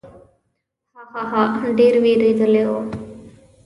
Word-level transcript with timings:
ها، 0.95 1.01
ها، 1.31 1.43
ها، 1.59 1.69
ډېر 1.77 1.93
وېرېدلی 2.03 2.63
و. 2.67 2.71